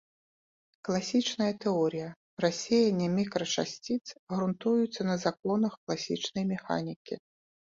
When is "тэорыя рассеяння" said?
1.65-3.09